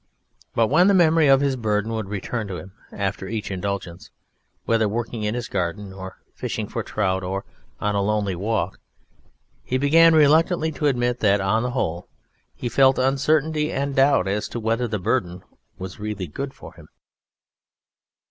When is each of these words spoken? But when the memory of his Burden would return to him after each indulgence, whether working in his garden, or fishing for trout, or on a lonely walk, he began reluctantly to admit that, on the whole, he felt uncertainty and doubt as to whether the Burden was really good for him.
But 0.55 0.69
when 0.69 0.87
the 0.87 0.95
memory 0.95 1.27
of 1.27 1.41
his 1.41 1.55
Burden 1.55 1.91
would 1.91 2.09
return 2.09 2.47
to 2.47 2.57
him 2.57 2.71
after 2.91 3.27
each 3.27 3.51
indulgence, 3.51 4.09
whether 4.65 4.89
working 4.89 5.21
in 5.21 5.35
his 5.35 5.47
garden, 5.47 5.93
or 5.93 6.17
fishing 6.33 6.67
for 6.67 6.81
trout, 6.81 7.21
or 7.21 7.45
on 7.79 7.93
a 7.93 8.01
lonely 8.01 8.33
walk, 8.33 8.79
he 9.63 9.77
began 9.77 10.15
reluctantly 10.15 10.71
to 10.71 10.87
admit 10.87 11.19
that, 11.19 11.39
on 11.39 11.61
the 11.61 11.69
whole, 11.77 12.07
he 12.55 12.67
felt 12.67 12.97
uncertainty 12.97 13.71
and 13.71 13.95
doubt 13.95 14.27
as 14.27 14.47
to 14.49 14.59
whether 14.59 14.87
the 14.87 14.97
Burden 14.97 15.43
was 15.77 15.99
really 15.99 16.25
good 16.25 16.51
for 16.51 16.73
him. 16.73 16.87